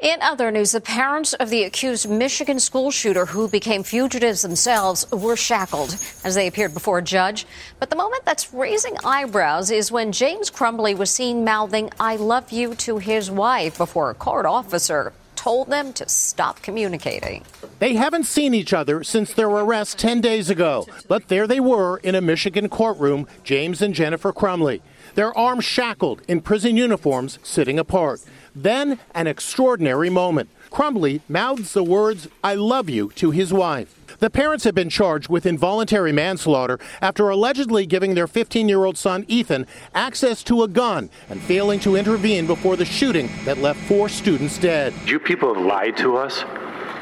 In 0.00 0.22
other 0.22 0.52
news, 0.52 0.70
the 0.70 0.80
parents 0.80 1.32
of 1.32 1.50
the 1.50 1.64
accused 1.64 2.08
Michigan 2.08 2.60
school 2.60 2.92
shooter 2.92 3.26
who 3.26 3.48
became 3.48 3.82
fugitives 3.82 4.42
themselves 4.42 5.10
were 5.10 5.34
shackled 5.34 5.96
as 6.22 6.36
they 6.36 6.46
appeared 6.46 6.72
before 6.72 6.98
a 6.98 7.02
judge. 7.02 7.46
But 7.80 7.90
the 7.90 7.96
moment 7.96 8.24
that's 8.24 8.54
raising 8.54 8.96
eyebrows 9.04 9.72
is 9.72 9.90
when 9.90 10.12
James 10.12 10.52
Crumbley 10.52 10.96
was 10.96 11.10
seen 11.10 11.44
mouthing, 11.44 11.90
I 11.98 12.14
love 12.14 12.52
you 12.52 12.76
to 12.76 12.98
his 12.98 13.28
wife 13.28 13.76
before 13.76 14.10
a 14.10 14.14
court 14.14 14.46
officer 14.46 15.12
told 15.48 15.70
them 15.70 15.94
to 15.94 16.06
stop 16.06 16.60
communicating. 16.60 17.42
They 17.78 17.94
haven't 17.94 18.24
seen 18.24 18.52
each 18.52 18.74
other 18.74 19.02
since 19.02 19.32
their 19.32 19.48
arrest 19.48 19.98
10 19.98 20.20
days 20.20 20.50
ago, 20.50 20.86
but 21.08 21.28
there 21.28 21.46
they 21.46 21.58
were 21.58 21.96
in 22.00 22.14
a 22.14 22.20
Michigan 22.20 22.68
courtroom, 22.68 23.26
James 23.44 23.80
and 23.80 23.94
Jennifer 23.94 24.30
Crumbley, 24.30 24.82
their 25.14 25.36
arms 25.38 25.64
shackled 25.64 26.20
in 26.28 26.42
prison 26.42 26.76
uniforms, 26.76 27.38
sitting 27.42 27.78
apart. 27.78 28.20
Then, 28.54 28.98
an 29.14 29.26
extraordinary 29.26 30.10
moment. 30.10 30.50
Crumbley 30.70 31.22
mouths 31.30 31.72
the 31.72 31.82
words, 31.82 32.28
I 32.44 32.54
love 32.54 32.90
you, 32.90 33.10
to 33.12 33.30
his 33.30 33.50
wife. 33.50 33.97
The 34.20 34.30
parents 34.30 34.64
have 34.64 34.74
been 34.74 34.90
charged 34.90 35.28
with 35.28 35.46
involuntary 35.46 36.10
manslaughter 36.10 36.80
after 37.00 37.28
allegedly 37.28 37.86
giving 37.86 38.14
their 38.14 38.26
15 38.26 38.68
year 38.68 38.84
old 38.84 38.98
son, 38.98 39.24
Ethan, 39.28 39.64
access 39.94 40.42
to 40.44 40.64
a 40.64 40.68
gun 40.68 41.08
and 41.30 41.40
failing 41.40 41.78
to 41.80 41.94
intervene 41.94 42.46
before 42.46 42.74
the 42.74 42.84
shooting 42.84 43.30
that 43.44 43.58
left 43.58 43.78
four 43.86 44.08
students 44.08 44.58
dead. 44.58 44.92
You 45.06 45.20
people 45.20 45.54
have 45.54 45.64
lied 45.64 45.96
to 45.98 46.16
us. 46.16 46.44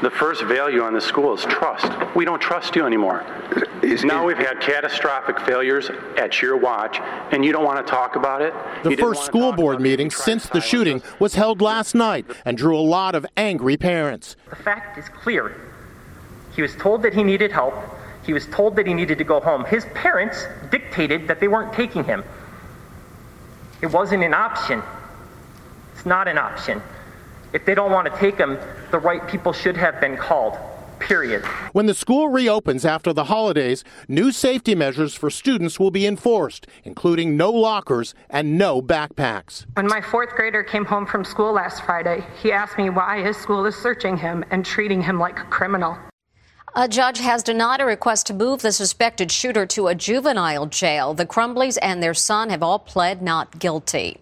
The 0.03 0.11
first 0.11 0.43
value 0.43 0.83
on 0.83 0.93
the 0.93 1.01
school 1.01 1.33
is 1.33 1.43
trust. 1.45 1.91
We 2.15 2.23
don't 2.23 2.39
trust 2.39 2.75
you 2.75 2.85
anymore. 2.85 3.25
Is, 3.81 4.03
now 4.03 4.23
we've 4.23 4.37
had 4.37 4.59
catastrophic 4.61 5.39
failures 5.39 5.89
at 6.17 6.39
your 6.39 6.55
watch, 6.55 6.99
and 7.31 7.43
you 7.43 7.51
don't 7.51 7.65
want 7.65 7.83
to 7.83 7.89
talk 7.89 8.15
about 8.15 8.43
it. 8.43 8.53
The 8.83 8.95
first 8.95 9.25
school 9.25 9.53
board 9.53 9.81
meeting 9.81 10.11
since 10.11 10.45
the 10.45 10.61
shooting 10.61 11.01
was 11.17 11.33
held 11.33 11.61
last 11.61 11.95
night 11.95 12.27
and 12.45 12.55
drew 12.55 12.77
a 12.77 12.81
lot 12.81 13.15
of 13.15 13.25
angry 13.35 13.75
parents. 13.75 14.35
The 14.51 14.55
fact 14.55 14.99
is 14.99 15.09
clear. 15.09 15.55
He 16.57 16.63
was 16.63 16.75
told 16.75 17.03
that 17.03 17.13
he 17.13 17.23
needed 17.23 17.51
help. 17.51 17.75
He 18.25 18.33
was 18.33 18.47
told 18.47 18.75
that 18.77 18.87
he 18.87 18.93
needed 18.95 19.19
to 19.19 19.23
go 19.23 19.39
home. 19.39 19.63
His 19.65 19.85
parents 19.93 20.47
dictated 20.71 21.27
that 21.27 21.39
they 21.39 21.47
weren't 21.47 21.71
taking 21.71 22.03
him. 22.03 22.23
It 23.83 23.91
wasn't 23.93 24.23
an 24.23 24.33
option. 24.33 24.81
It's 25.93 26.07
not 26.07 26.27
an 26.27 26.39
option. 26.39 26.81
If 27.53 27.63
they 27.63 27.75
don't 27.75 27.91
want 27.91 28.11
to 28.11 28.19
take 28.19 28.39
him, 28.39 28.57
the 28.89 28.97
right 28.97 29.25
people 29.27 29.53
should 29.53 29.77
have 29.77 30.01
been 30.01 30.17
called. 30.17 30.57
Period. 30.97 31.45
When 31.73 31.85
the 31.85 31.93
school 31.93 32.29
reopens 32.29 32.85
after 32.85 33.13
the 33.13 33.25
holidays, 33.25 33.83
new 34.07 34.31
safety 34.31 34.73
measures 34.73 35.13
for 35.13 35.29
students 35.29 35.79
will 35.79 35.91
be 35.91 36.07
enforced, 36.07 36.65
including 36.83 37.37
no 37.37 37.51
lockers 37.51 38.15
and 38.31 38.57
no 38.57 38.81
backpacks. 38.81 39.67
When 39.75 39.85
my 39.85 40.01
fourth 40.01 40.31
grader 40.31 40.63
came 40.63 40.85
home 40.85 41.05
from 41.05 41.23
school 41.23 41.53
last 41.53 41.83
Friday, 41.83 42.25
he 42.41 42.51
asked 42.51 42.79
me 42.79 42.89
why 42.89 43.21
his 43.21 43.37
school 43.37 43.63
is 43.67 43.75
searching 43.75 44.17
him 44.17 44.43
and 44.49 44.65
treating 44.65 45.03
him 45.03 45.19
like 45.19 45.39
a 45.39 45.43
criminal. 45.43 45.95
A 46.79 46.87
judge 46.87 47.17
has 47.17 47.41
denied 47.41 47.81
a 47.81 47.85
request 47.85 48.27
to 48.27 48.35
move 48.35 48.61
the 48.61 48.71
suspected 48.71 49.31
shooter 49.31 49.65
to 49.65 49.87
a 49.87 49.95
juvenile 49.95 50.67
jail. 50.67 51.15
The 51.15 51.25
Crumbleys 51.25 51.79
and 51.81 52.03
their 52.03 52.13
son 52.13 52.51
have 52.51 52.61
all 52.61 52.77
pled 52.77 53.19
not 53.19 53.57
guilty. 53.57 54.19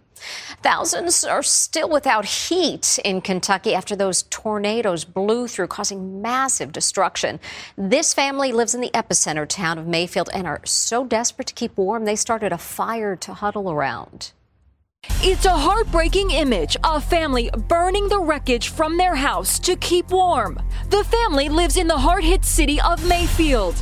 Thousands 0.64 1.26
are 1.26 1.44
still 1.44 1.90
without 1.90 2.24
heat 2.24 2.98
in 3.04 3.20
Kentucky 3.20 3.76
after 3.76 3.94
those 3.94 4.24
tornadoes 4.30 5.04
blew 5.04 5.50
through, 5.50 5.68
causing 5.68 6.22
massive 6.22 6.72
destruction. 6.72 7.42
This 7.78 8.14
family 8.14 8.54
lives 8.54 8.74
in 8.74 8.80
the 8.80 8.92
epicenter 8.94 9.46
town 9.46 9.78
of 9.78 9.86
Mayfield 9.86 10.30
and 10.34 10.48
are 10.48 10.62
so 10.64 11.04
desperate 11.04 11.50
to 11.50 11.54
keep 11.54 11.76
warm 11.76 12.06
they 12.06 12.16
started 12.16 12.54
a 12.54 12.58
fire 12.58 13.18
to 13.18 13.34
huddle 13.34 13.70
around. 13.70 14.32
It's 15.22 15.46
a 15.46 15.50
heartbreaking 15.50 16.32
image 16.32 16.78
a 16.84 17.02
family 17.02 17.50
burning 17.68 18.10
the 18.10 18.20
wreckage 18.20 18.70
from 18.70 18.98
their 18.98 19.16
house 19.16 19.60
to 19.60 19.76
keep 19.76 20.10
warm. 20.10 20.60
The 20.90 21.04
family 21.04 21.50
lives 21.50 21.78
in 21.78 21.88
the 21.88 21.98
hard 21.98 22.24
hit 22.24 22.46
city 22.46 22.80
of 22.82 23.08
Mayfield. 23.08 23.76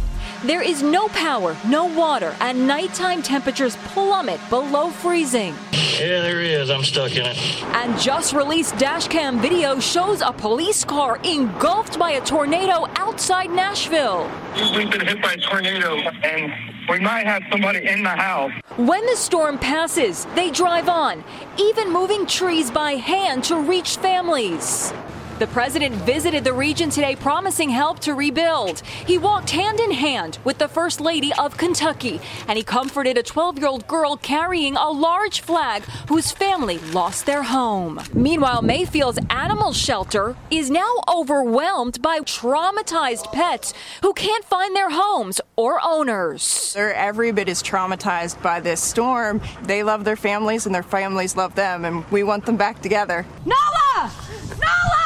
There 0.43 0.61
is 0.61 0.83
no 0.83 1.07
power, 1.09 1.55
no 1.67 1.85
water, 1.85 2.35
and 2.39 2.67
nighttime 2.67 3.21
temperatures 3.21 3.77
plummet 3.85 4.39
below 4.49 4.89
freezing. 4.89 5.55
Yeah, 5.71 6.21
there 6.21 6.41
he 6.41 6.49
is. 6.49 6.69
I'm 6.69 6.83
stuck 6.83 7.15
in 7.15 7.25
it. 7.25 7.37
And 7.75 7.97
just 7.99 8.33
released 8.33 8.75
dashcam 8.75 9.39
video 9.39 9.79
shows 9.79 10.21
a 10.21 10.33
police 10.33 10.83
car 10.83 11.17
engulfed 11.23 11.97
by 11.97 12.11
a 12.11 12.21
tornado 12.21 12.87
outside 12.95 13.51
Nashville. 13.51 14.29
We've 14.75 14.91
been 14.91 15.05
hit 15.05 15.21
by 15.21 15.33
a 15.33 15.37
tornado, 15.37 15.95
and 16.23 16.72
we 16.89 16.99
might 16.99 17.25
have 17.25 17.43
somebody 17.51 17.87
in 17.87 18.03
the 18.03 18.09
house. 18.09 18.51
When 18.77 19.05
the 19.05 19.15
storm 19.15 19.57
passes, 19.57 20.25
they 20.35 20.51
drive 20.51 20.89
on, 20.89 21.23
even 21.57 21.91
moving 21.91 22.25
trees 22.25 22.69
by 22.71 22.93
hand 22.93 23.43
to 23.45 23.57
reach 23.57 23.97
families. 23.97 24.93
The 25.39 25.47
president 25.47 25.95
visited 25.95 26.43
the 26.43 26.53
region 26.53 26.91
today 26.91 27.15
promising 27.15 27.69
help 27.69 27.99
to 28.01 28.13
rebuild. 28.13 28.81
He 29.07 29.17
walked 29.17 29.49
hand 29.49 29.79
in 29.79 29.91
hand 29.91 30.37
with 30.43 30.59
the 30.59 30.67
First 30.67 31.01
Lady 31.01 31.33
of 31.33 31.57
Kentucky, 31.57 32.21
and 32.47 32.55
he 32.55 32.63
comforted 32.63 33.17
a 33.17 33.23
12 33.23 33.57
year 33.57 33.67
old 33.67 33.87
girl 33.87 34.15
carrying 34.15 34.75
a 34.75 34.91
large 34.91 35.41
flag 35.41 35.83
whose 36.07 36.31
family 36.31 36.77
lost 36.77 37.25
their 37.25 37.41
home. 37.41 37.99
Meanwhile, 38.13 38.61
Mayfield's 38.61 39.19
animal 39.31 39.73
shelter 39.73 40.35
is 40.51 40.69
now 40.69 41.01
overwhelmed 41.07 41.99
by 42.01 42.19
traumatized 42.19 43.31
pets 43.33 43.73
who 44.03 44.13
can't 44.13 44.45
find 44.45 44.75
their 44.75 44.91
homes 44.91 45.41
or 45.55 45.79
owners. 45.83 46.73
They're 46.73 46.93
every 46.93 47.31
bit 47.31 47.49
as 47.49 47.63
traumatized 47.63 48.39
by 48.43 48.59
this 48.59 48.81
storm. 48.81 49.41
They 49.63 49.81
love 49.81 50.05
their 50.05 50.15
families, 50.15 50.67
and 50.67 50.75
their 50.75 50.83
families 50.83 51.35
love 51.35 51.55
them, 51.55 51.85
and 51.85 52.05
we 52.11 52.21
want 52.21 52.45
them 52.45 52.55
back 52.55 52.83
together. 52.83 53.25
Nola! 53.45 54.11
Nola! 54.51 55.02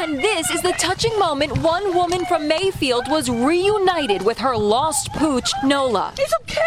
And 0.00 0.18
this 0.18 0.50
is 0.50 0.62
the 0.62 0.72
touching 0.72 1.16
moment 1.18 1.58
one 1.58 1.94
woman 1.94 2.24
from 2.24 2.48
Mayfield 2.48 3.04
was 3.10 3.28
reunited 3.28 4.22
with 4.22 4.38
her 4.38 4.56
lost 4.56 5.12
pooch, 5.12 5.52
Nola. 5.62 6.14
It's 6.16 6.32
okay! 6.40 6.62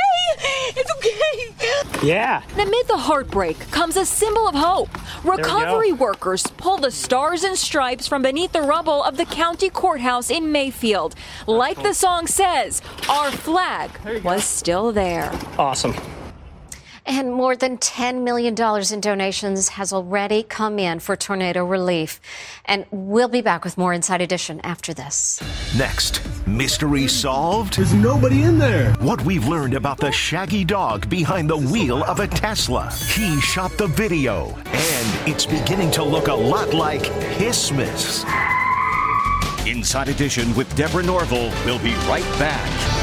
It's 0.76 0.92
okay! 0.98 2.08
Yeah. 2.08 2.44
And 2.52 2.68
Amid 2.68 2.88
the 2.88 2.98
heartbreak 2.98 3.58
comes 3.72 3.98
a 3.98 4.06
symbol 4.06 4.48
of 4.48 4.54
hope. 4.54 4.90
Recovery 5.26 5.94
workers 5.94 6.44
pull 6.58 6.78
the 6.78 6.92
stars 6.92 7.44
and 7.44 7.58
stripes 7.58 8.08
from 8.08 8.22
beneath 8.22 8.52
the 8.52 8.62
rubble 8.62 9.04
of 9.04 9.18
the 9.18 9.26
county 9.26 9.72
courthouse 9.72 10.30
in 10.30 10.52
Mayfield. 10.52 11.16
Like 11.48 11.82
the 11.82 11.96
song 11.96 12.28
says, 12.28 12.84
our 13.10 13.32
flag 13.32 13.90
was 14.24 14.44
still 14.44 14.92
there. 14.92 15.32
Awesome. 15.58 15.96
And 17.06 17.34
more 17.34 17.56
than 17.56 17.78
$10 17.78 18.24
million 18.24 18.56
in 18.94 19.00
donations 19.02 19.70
has 19.70 19.92
already 19.92 20.44
come 20.44 20.80
in 20.80 21.00
for 21.00 21.16
tornado 21.16 21.66
relief. 21.66 22.22
And 22.66 22.86
we'll 22.92 23.28
be 23.28 23.42
back 23.42 23.66
with 23.66 23.78
more 23.78 23.94
Inside 23.94 24.22
Edition 24.22 24.62
after 24.62 24.94
this. 24.94 25.42
Next, 25.78 26.22
mystery 26.48 27.08
solved? 27.08 27.76
There's 27.76 27.94
nobody 27.94 28.44
in 28.44 28.58
there. 28.58 28.94
What 29.00 29.24
we've 29.26 29.48
learned 29.48 29.74
about 29.74 29.98
the 29.98 30.12
shaggy 30.12 30.64
dog 30.64 31.10
behind 31.10 31.50
the 31.50 31.58
wheel 31.58 32.04
of 32.06 32.20
a 32.20 32.28
Tesla. 32.28 32.90
He 33.10 33.40
shot 33.42 33.78
the 33.78 33.88
video, 33.88 34.56
and 34.66 35.30
it's 35.30 35.46
beginning 35.46 35.92
to 35.92 36.04
look 36.04 36.28
a 36.28 36.34
lot 36.34 36.74
like 36.74 37.04
Christmas. 37.36 38.24
Inside 39.66 40.10
Edition 40.10 40.54
with 40.56 40.74
Deborah 40.76 41.04
Norville. 41.04 41.52
We'll 41.66 41.80
be 41.80 41.96
right 42.08 42.24
back. 42.40 43.03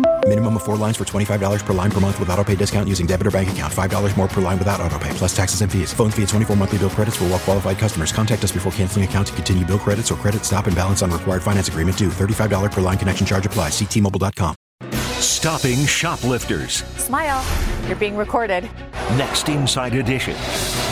Minimum 0.27 0.55
of 0.57 0.63
four 0.63 0.77
lines 0.77 0.95
for 0.95 1.03
$25 1.03 1.65
per 1.65 1.73
line 1.73 1.91
per 1.91 1.99
month 1.99 2.17
with 2.17 2.29
auto 2.29 2.43
pay 2.43 2.55
discount 2.55 2.87
using 2.87 3.05
debit 3.05 3.27
or 3.27 3.31
bank 3.31 3.51
account. 3.51 3.73
$5 3.73 4.15
more 4.15 4.29
per 4.29 4.39
line 4.39 4.57
without 4.57 4.79
auto 4.79 4.97
pay, 4.97 5.09
plus 5.09 5.35
taxes 5.35 5.61
and 5.61 5.69
fees. 5.69 5.91
Phone 5.93 6.09
fee 6.09 6.21
at 6.23 6.29
24 6.29 6.55
monthly 6.55 6.77
bill 6.77 6.89
credits 6.89 7.17
for 7.17 7.25
well 7.25 7.39
qualified 7.39 7.77
customers. 7.77 8.13
Contact 8.13 8.41
us 8.41 8.53
before 8.53 8.71
canceling 8.71 9.03
account 9.03 9.27
to 9.27 9.33
continue 9.33 9.65
bill 9.65 9.79
credits 9.79 10.09
or 10.09 10.15
credit 10.15 10.45
stop 10.45 10.67
and 10.67 10.75
balance 10.75 11.01
on 11.01 11.11
required 11.11 11.43
finance 11.43 11.67
agreement 11.67 11.97
due. 11.97 12.07
$35 12.07 12.71
per 12.71 12.79
line 12.79 12.97
connection 12.97 13.25
charge 13.25 13.45
applies. 13.45 13.73
Ctmobile.com. 13.73 14.55
Stopping 15.19 15.85
shoplifters. 15.85 16.83
Smile. 16.97 17.43
You're 17.87 17.97
being 17.97 18.15
recorded. 18.15 18.69
Next 19.17 19.49
Inside 19.49 19.95
Edition. 19.95 20.35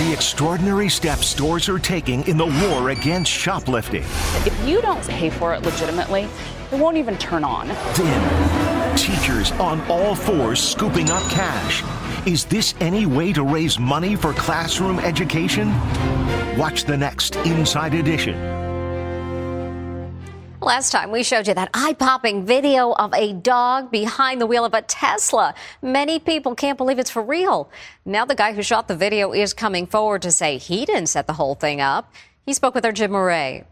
The 0.03 0.11
extraordinary 0.11 0.89
steps 0.89 1.27
stores 1.27 1.69
are 1.69 1.79
taking 1.79 2.27
in 2.27 2.35
the 2.35 2.47
war 2.67 2.89
against 2.89 3.31
shoplifting. 3.31 4.03
If 4.45 4.67
you 4.67 4.81
don't 4.81 5.01
pay 5.07 5.29
for 5.29 5.53
it 5.53 5.61
legitimately, 5.61 6.27
it 6.71 6.79
won't 6.79 6.97
even 6.97 7.17
turn 7.17 7.43
on. 7.43 7.67
Then, 7.67 8.78
teachers 8.97 9.51
on 9.53 9.81
all 9.89 10.15
fours 10.15 10.59
scooping 10.59 11.09
up 11.09 11.23
cash. 11.23 11.83
Is 12.27 12.45
this 12.45 12.75
any 12.79 13.05
way 13.05 13.33
to 13.33 13.43
raise 13.43 13.79
money 13.79 14.15
for 14.15 14.33
classroom 14.33 14.99
education? 14.99 15.69
Watch 16.57 16.83
the 16.83 16.97
next 16.97 17.35
Inside 17.37 17.93
Edition. 17.93 18.59
Last 20.61 20.91
time 20.91 21.11
we 21.11 21.23
showed 21.23 21.47
you 21.47 21.53
that 21.53 21.69
eye 21.73 21.93
popping 21.93 22.45
video 22.45 22.91
of 22.91 23.13
a 23.13 23.31
dog 23.31 23.89
behind 23.91 24.41
the 24.41 24.45
wheel 24.45 24.65
of 24.65 24.73
a 24.73 24.81
Tesla. 24.81 25.55
Many 25.81 26.19
people 26.19 26.53
can't 26.53 26.77
believe 26.77 26.99
it's 26.99 27.09
for 27.09 27.23
real. 27.23 27.69
Now 28.03 28.25
the 28.25 28.35
guy 28.35 28.51
who 28.51 28.61
shot 28.61 28.89
the 28.89 28.95
video 28.95 29.31
is 29.31 29.53
coming 29.53 29.87
forward 29.87 30.21
to 30.23 30.31
say 30.31 30.57
he 30.57 30.85
didn't 30.85 31.07
set 31.07 31.27
the 31.27 31.33
whole 31.33 31.55
thing 31.55 31.79
up. 31.79 32.13
He 32.45 32.53
spoke 32.53 32.75
with 32.75 32.83
our 32.83 32.91
Jim 32.91 33.11
Murray. 33.11 33.63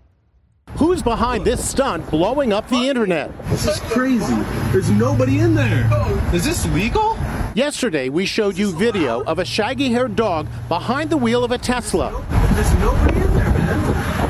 Who's 0.76 1.02
behind 1.02 1.44
this 1.44 1.68
stunt 1.68 2.08
blowing 2.12 2.54
up 2.54 2.70
the 2.70 2.88
internet? 2.88 3.32
This 3.48 3.66
is 3.66 3.80
crazy. 3.80 4.36
There's 4.72 4.92
nobody 4.92 5.40
in 5.40 5.56
there. 5.56 5.90
Is 6.34 6.46
this 6.46 6.68
legal? 6.72 7.18
Yesterday, 7.56 8.10
we 8.10 8.28
showed 8.28 8.56
you 8.58 8.72
video 8.72 9.24
of 9.24 9.40
a 9.40 9.46
shaggy 9.46 9.90
haired 9.90 10.16
dog 10.16 10.48
behind 10.68 11.10
the 11.10 11.18
wheel 11.18 11.44
of 11.44 11.52
a 11.52 11.58
Tesla. 11.58 12.12
There's 12.54 12.74
nobody 12.76 13.20
in 13.20 13.34
there, 13.34 13.50
man. 13.50 13.87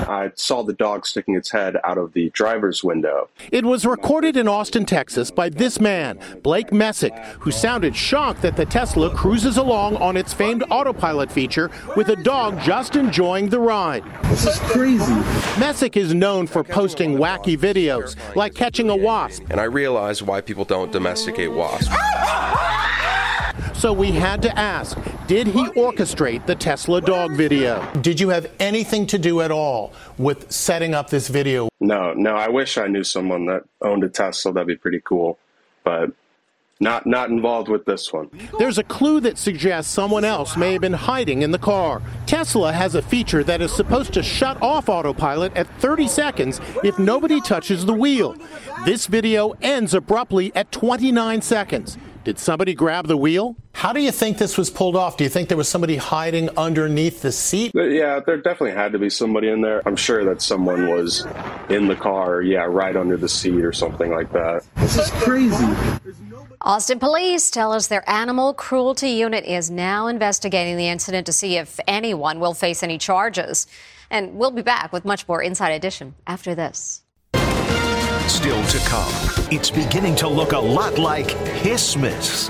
I 0.07 0.31
saw 0.35 0.63
the 0.63 0.73
dog 0.73 1.05
sticking 1.05 1.35
its 1.35 1.51
head 1.51 1.77
out 1.83 1.97
of 1.97 2.13
the 2.13 2.29
driver's 2.29 2.83
window. 2.83 3.29
It 3.51 3.65
was 3.65 3.85
recorded 3.85 4.37
in 4.37 4.47
Austin, 4.47 4.85
Texas 4.85 5.31
by 5.31 5.49
this 5.49 5.79
man, 5.79 6.19
Blake 6.43 6.71
Messick, 6.71 7.13
who 7.39 7.51
sounded 7.51 7.95
shocked 7.95 8.41
that 8.41 8.55
the 8.55 8.65
Tesla 8.65 9.13
cruises 9.13 9.57
along 9.57 9.97
on 9.97 10.15
its 10.15 10.33
famed 10.33 10.63
autopilot 10.69 11.31
feature 11.31 11.69
with 11.95 12.09
a 12.09 12.15
dog 12.15 12.59
just 12.61 12.95
enjoying 12.95 13.49
the 13.49 13.59
ride. 13.59 14.03
This 14.23 14.45
is 14.45 14.59
crazy. 14.59 15.13
Messick 15.59 15.97
is 15.97 16.13
known 16.13 16.47
for 16.47 16.63
posting 16.63 17.17
wacky 17.17 17.57
videos, 17.57 18.15
like 18.35 18.53
catching 18.53 18.89
a 18.89 18.95
wasp. 18.95 19.43
And 19.49 19.59
I 19.59 19.65
realized 19.65 20.21
why 20.21 20.41
people 20.41 20.65
don't 20.65 20.91
domesticate 20.91 21.51
wasps. 21.51 21.93
So 23.77 23.93
we 23.93 24.11
had 24.11 24.41
to 24.41 24.57
ask 24.57 24.97
did 25.27 25.45
he 25.45 25.63
orchestrate 25.65 26.47
the 26.47 26.55
Tesla 26.55 26.99
dog 26.99 27.33
video? 27.33 27.87
Did 28.01 28.19
you 28.19 28.29
have 28.29 28.49
anything 28.59 29.05
to 29.07 29.19
do 29.19 29.41
at 29.41 29.51
all 29.51 29.93
with 30.17 30.51
setting 30.51 30.95
up 30.95 31.11
this 31.11 31.27
video? 31.27 31.69
No, 31.79 32.13
no. 32.13 32.35
I 32.35 32.47
wish 32.47 32.79
I 32.79 32.87
knew 32.87 33.03
someone 33.03 33.45
that 33.45 33.65
owned 33.81 34.03
a 34.03 34.09
Tesla. 34.09 34.51
That'd 34.51 34.67
be 34.67 34.75
pretty 34.75 35.01
cool. 35.05 35.37
But 35.83 36.11
not 36.79 37.05
not 37.05 37.29
involved 37.29 37.69
with 37.69 37.85
this 37.85 38.11
one. 38.11 38.29
There's 38.57 38.79
a 38.79 38.83
clue 38.83 39.19
that 39.19 39.37
suggests 39.37 39.93
someone 39.93 40.25
else 40.25 40.57
may 40.57 40.73
have 40.73 40.81
been 40.81 40.93
hiding 40.93 41.43
in 41.43 41.51
the 41.51 41.59
car. 41.59 42.01
Tesla 42.25 42.73
has 42.73 42.95
a 42.95 43.01
feature 43.03 43.43
that 43.43 43.61
is 43.61 43.71
supposed 43.71 44.11
to 44.13 44.23
shut 44.23 44.59
off 44.59 44.89
autopilot 44.89 45.55
at 45.55 45.67
30 45.79 46.07
seconds 46.07 46.59
if 46.83 46.97
nobody 46.97 47.39
touches 47.41 47.85
the 47.85 47.93
wheel. 47.93 48.35
This 48.85 49.05
video 49.05 49.51
ends 49.61 49.93
abruptly 49.93 50.51
at 50.55 50.71
29 50.71 51.43
seconds. 51.43 51.97
Did 52.23 52.39
somebody 52.39 52.73
grab 52.73 53.07
the 53.07 53.15
wheel? 53.15 53.55
How 53.77 53.93
do 53.93 54.01
you 54.01 54.11
think 54.11 54.39
this 54.39 54.57
was 54.57 54.71
pulled 54.71 54.95
off? 54.95 55.17
Do 55.17 55.23
you 55.23 55.29
think 55.29 55.49
there 55.49 55.57
was 55.57 55.69
somebody 55.69 55.97
hiding 55.97 56.49
underneath 56.57 57.21
the 57.21 57.31
seat? 57.31 57.73
Yeah, 57.75 58.19
there 58.25 58.37
definitely 58.37 58.71
had 58.71 58.91
to 58.93 58.97
be 58.97 59.07
somebody 59.07 59.49
in 59.49 59.61
there. 59.61 59.87
I'm 59.87 59.95
sure 59.95 60.25
that 60.25 60.41
someone 60.41 60.89
was 60.89 61.27
in 61.69 61.87
the 61.87 61.95
car, 61.95 62.41
yeah, 62.41 62.65
right 62.67 62.95
under 62.95 63.17
the 63.17 63.29
seat 63.29 63.63
or 63.63 63.71
something 63.71 64.09
like 64.09 64.33
that. 64.33 64.65
This 64.77 64.97
is 64.97 65.11
crazy. 65.11 65.63
Austin 66.59 66.97
police 66.97 67.51
tell 67.51 67.71
us 67.71 67.85
their 67.85 68.03
animal 68.09 68.55
cruelty 68.55 69.11
unit 69.11 69.45
is 69.45 69.69
now 69.69 70.07
investigating 70.07 70.75
the 70.75 70.87
incident 70.87 71.27
to 71.27 71.31
see 71.31 71.57
if 71.57 71.79
anyone 71.87 72.39
will 72.39 72.55
face 72.55 72.81
any 72.81 72.97
charges. 72.97 73.67
And 74.09 74.39
we'll 74.39 74.49
be 74.49 74.63
back 74.63 74.91
with 74.91 75.05
much 75.05 75.27
more 75.27 75.43
Inside 75.43 75.73
Edition 75.73 76.15
after 76.25 76.55
this. 76.55 77.03
Still 78.25 78.65
to 78.65 78.79
come, 78.89 79.13
it's 79.51 79.69
beginning 79.69 80.15
to 80.15 80.27
look 80.27 80.53
a 80.53 80.59
lot 80.59 80.97
like 80.97 81.27
Hissmas. 81.61 82.49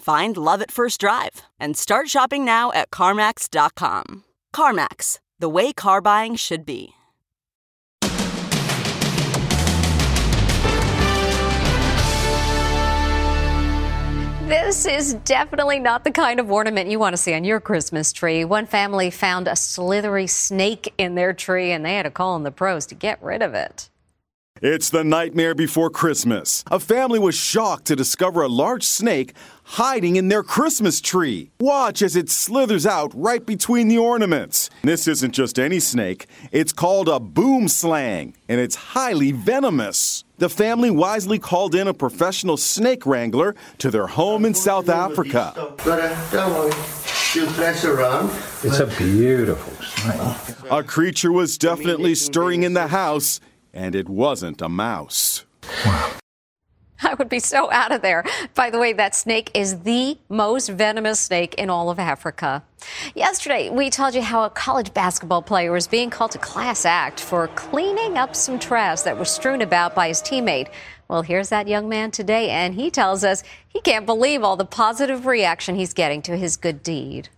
Find 0.00 0.34
love 0.34 0.62
at 0.62 0.70
first 0.70 0.98
drive 0.98 1.42
and 1.60 1.76
start 1.76 2.08
shopping 2.08 2.42
now 2.42 2.72
at 2.72 2.90
CarMax.com. 2.90 4.24
CarMax, 4.56 5.18
the 5.38 5.48
way 5.50 5.74
car 5.74 6.00
buying 6.00 6.36
should 6.36 6.64
be. 6.64 6.94
This 14.48 14.86
is 14.86 15.14
definitely 15.24 15.78
not 15.78 16.04
the 16.04 16.10
kind 16.10 16.40
of 16.40 16.50
ornament 16.50 16.90
you 16.90 16.98
want 16.98 17.12
to 17.12 17.18
see 17.18 17.34
on 17.34 17.44
your 17.44 17.60
Christmas 17.60 18.10
tree. 18.10 18.42
One 18.46 18.64
family 18.64 19.10
found 19.10 19.48
a 19.48 19.54
slithery 19.54 20.26
snake 20.26 20.94
in 20.96 21.14
their 21.14 21.34
tree 21.34 21.72
and 21.72 21.84
they 21.84 21.96
had 21.96 22.04
to 22.04 22.10
call 22.10 22.36
in 22.36 22.42
the 22.42 22.50
pros 22.50 22.86
to 22.86 22.94
get 22.94 23.22
rid 23.22 23.42
of 23.42 23.52
it. 23.52 23.90
It's 24.62 24.90
the 24.90 25.04
nightmare 25.04 25.54
before 25.54 25.88
Christmas. 25.88 26.64
A 26.70 26.78
family 26.78 27.18
was 27.18 27.34
shocked 27.34 27.86
to 27.86 27.96
discover 27.96 28.42
a 28.42 28.48
large 28.48 28.82
snake 28.82 29.32
hiding 29.62 30.16
in 30.16 30.28
their 30.28 30.42
Christmas 30.42 31.00
tree. 31.00 31.50
Watch 31.60 32.02
as 32.02 32.14
it 32.14 32.28
slithers 32.28 32.84
out 32.84 33.10
right 33.14 33.46
between 33.46 33.88
the 33.88 33.96
ornaments. 33.96 34.68
This 34.82 35.08
isn't 35.08 35.32
just 35.32 35.58
any 35.58 35.80
snake, 35.80 36.26
it's 36.52 36.74
called 36.74 37.08
a 37.08 37.18
boomslang, 37.18 38.34
and 38.50 38.60
it's 38.60 38.74
highly 38.74 39.32
venomous. 39.32 40.24
the 40.36 40.50
family 40.50 40.90
wisely 40.90 41.38
called 41.38 41.74
in 41.74 41.86
a 41.88 41.94
professional 41.94 42.56
snake 42.58 43.04
wrangler 43.06 43.54
to 43.78 43.90
their 43.90 44.06
home 44.08 44.44
in 44.44 44.54
South 44.54 44.88
Africa. 44.90 45.52
It's 48.64 48.80
a 48.80 48.86
beautiful 48.86 49.84
snake. 49.84 50.56
A 50.70 50.82
creature 50.82 51.30
was 51.32 51.56
definitely 51.58 52.14
stirring 52.14 52.62
in 52.62 52.72
the 52.72 52.88
house, 52.88 53.38
and 53.72 53.94
it 53.94 54.08
wasn't 54.08 54.62
a 54.62 54.68
mouse. 54.68 55.44
I 57.02 57.14
would 57.14 57.28
be 57.28 57.38
so 57.38 57.70
out 57.72 57.92
of 57.92 58.02
there. 58.02 58.24
By 58.54 58.70
the 58.70 58.78
way, 58.78 58.92
that 58.92 59.14
snake 59.14 59.50
is 59.54 59.80
the 59.80 60.18
most 60.28 60.68
venomous 60.68 61.18
snake 61.18 61.54
in 61.54 61.70
all 61.70 61.90
of 61.90 61.98
Africa. 61.98 62.62
Yesterday, 63.14 63.70
we 63.70 63.90
told 63.90 64.14
you 64.14 64.22
how 64.22 64.44
a 64.44 64.50
college 64.50 64.92
basketball 64.92 65.42
player 65.42 65.72
was 65.72 65.88
being 65.88 66.10
called 66.10 66.32
to 66.32 66.38
class 66.38 66.84
act 66.84 67.20
for 67.20 67.48
cleaning 67.48 68.18
up 68.18 68.36
some 68.36 68.58
trash 68.58 69.00
that 69.02 69.18
was 69.18 69.30
strewn 69.30 69.62
about 69.62 69.94
by 69.94 70.08
his 70.08 70.20
teammate. 70.20 70.68
Well, 71.08 71.22
here's 71.22 71.48
that 71.48 71.68
young 71.68 71.88
man 71.88 72.10
today, 72.10 72.50
and 72.50 72.74
he 72.74 72.90
tells 72.90 73.24
us 73.24 73.42
he 73.68 73.80
can't 73.80 74.06
believe 74.06 74.42
all 74.44 74.56
the 74.56 74.64
positive 74.64 75.26
reaction 75.26 75.74
he's 75.74 75.92
getting 75.94 76.22
to 76.22 76.36
his 76.36 76.56
good 76.56 76.82
deed. 76.82 77.28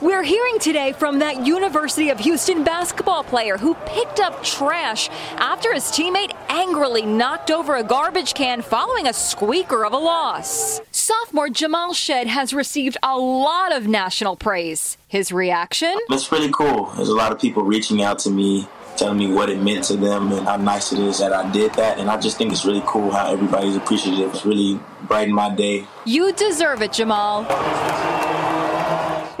We're 0.00 0.22
hearing 0.22 0.60
today 0.60 0.92
from 0.92 1.18
that 1.18 1.44
University 1.44 2.10
of 2.10 2.20
Houston 2.20 2.62
basketball 2.62 3.24
player 3.24 3.56
who 3.58 3.74
picked 3.86 4.20
up 4.20 4.42
trash 4.44 5.08
after 5.38 5.74
his 5.74 5.84
teammate 5.86 6.36
angrily 6.48 7.02
knocked 7.02 7.50
over 7.50 7.74
a 7.74 7.82
garbage 7.82 8.34
can 8.34 8.62
following 8.62 9.08
a 9.08 9.12
squeaker 9.12 9.84
of 9.84 9.92
a 9.92 9.96
loss. 9.96 10.80
Sophomore 10.92 11.48
Jamal 11.48 11.92
Shead 11.94 12.28
has 12.28 12.54
received 12.54 12.96
a 13.02 13.16
lot 13.18 13.72
of 13.72 13.88
national 13.88 14.36
praise. 14.36 14.98
His 15.08 15.32
reaction? 15.32 15.96
It's 16.10 16.28
pretty 16.28 16.52
cool. 16.52 16.86
There's 16.96 17.08
a 17.08 17.16
lot 17.16 17.32
of 17.32 17.40
people 17.40 17.64
reaching 17.64 18.02
out 18.02 18.20
to 18.20 18.30
me 18.30 18.68
telling 18.96 19.18
me 19.18 19.32
what 19.32 19.50
it 19.50 19.60
meant 19.60 19.84
to 19.84 19.96
them 19.96 20.30
and 20.30 20.46
how 20.46 20.56
nice 20.56 20.92
it 20.92 21.00
is 21.00 21.18
that 21.18 21.32
I 21.32 21.50
did 21.50 21.74
that. 21.74 21.98
And 21.98 22.08
I 22.08 22.20
just 22.20 22.38
think 22.38 22.52
it's 22.52 22.64
really 22.64 22.82
cool 22.86 23.10
how 23.10 23.32
everybody's 23.32 23.74
appreciative. 23.74 24.32
It's 24.32 24.44
really 24.44 24.78
brightened 25.02 25.34
my 25.34 25.52
day. 25.52 25.86
You 26.04 26.32
deserve 26.32 26.82
it, 26.82 26.92
Jamal. 26.92 27.46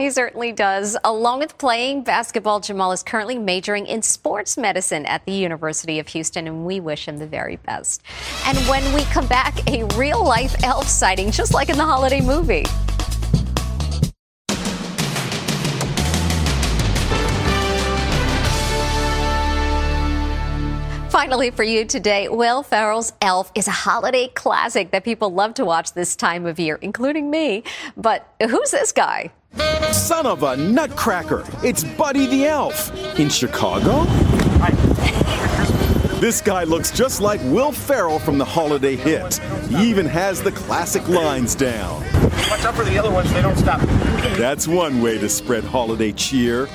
He 0.02 0.10
certainly 0.10 0.50
does. 0.50 0.96
Along 1.04 1.38
with 1.38 1.56
playing 1.58 2.02
basketball, 2.02 2.58
Jamal 2.58 2.90
is 2.90 3.04
currently 3.04 3.38
majoring 3.38 3.86
in 3.86 4.02
sports 4.02 4.58
medicine 4.58 5.06
at 5.06 5.24
the 5.26 5.32
University 5.32 6.00
of 6.00 6.08
Houston, 6.08 6.48
and 6.48 6.66
we 6.66 6.80
wish 6.80 7.06
him 7.06 7.18
the 7.18 7.26
very 7.28 7.54
best. 7.54 8.02
And 8.44 8.58
when 8.66 8.82
we 8.94 9.04
come 9.04 9.28
back, 9.28 9.64
a 9.68 9.84
real 9.96 10.24
life 10.24 10.56
elf 10.64 10.88
sighting, 10.88 11.30
just 11.30 11.54
like 11.54 11.68
in 11.68 11.76
the 11.76 11.84
holiday 11.84 12.20
movie. 12.20 12.64
Finally, 21.10 21.52
for 21.52 21.62
you 21.62 21.84
today, 21.84 22.28
Will 22.28 22.64
Ferrell's 22.64 23.12
Elf 23.22 23.52
is 23.54 23.68
a 23.68 23.70
holiday 23.70 24.26
classic 24.26 24.90
that 24.90 25.04
people 25.04 25.32
love 25.32 25.54
to 25.54 25.64
watch 25.64 25.92
this 25.92 26.16
time 26.16 26.44
of 26.44 26.58
year, 26.58 26.80
including 26.82 27.30
me. 27.30 27.62
But 27.96 28.26
who's 28.40 28.72
this 28.72 28.90
guy? 28.90 29.30
Son 29.92 30.26
of 30.26 30.42
a 30.42 30.56
nutcracker! 30.56 31.44
It's 31.62 31.84
Buddy 31.84 32.26
the 32.26 32.46
Elf 32.46 32.90
in 33.18 33.28
Chicago. 33.28 34.04
This 36.20 36.40
guy 36.40 36.64
looks 36.64 36.90
just 36.90 37.20
like 37.20 37.40
Will 37.44 37.72
Ferrell 37.72 38.18
from 38.18 38.38
the 38.38 38.44
holiday 38.44 38.94
hit. 38.94 39.38
He 39.68 39.90
even 39.90 40.06
has 40.06 40.40
the 40.40 40.52
classic 40.52 41.08
lines 41.08 41.54
down. 41.54 42.02
Watch 42.48 42.64
out 42.64 42.74
for 42.74 42.84
the 42.84 42.96
other 42.96 43.10
ones, 43.10 43.32
they 43.32 43.42
don't 43.42 43.56
stop. 43.56 43.80
That's 44.38 44.68
one 44.68 45.02
way 45.02 45.18
to 45.18 45.28
spread 45.28 45.64
holiday 45.64 46.12
cheer. 46.12 46.66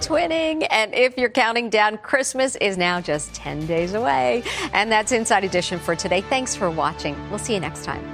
Twinning, 0.00 0.66
and 0.70 0.94
if 0.94 1.16
you're 1.16 1.30
counting 1.30 1.70
down, 1.70 1.98
Christmas 1.98 2.56
is 2.56 2.76
now 2.76 3.00
just 3.00 3.32
10 3.34 3.66
days 3.66 3.94
away. 3.94 4.44
And 4.72 4.90
that's 4.90 5.12
Inside 5.12 5.44
Edition 5.44 5.78
for 5.78 5.94
today. 5.94 6.20
Thanks 6.22 6.54
for 6.54 6.70
watching. 6.70 7.16
We'll 7.30 7.38
see 7.38 7.54
you 7.54 7.60
next 7.60 7.84
time. 7.84 8.13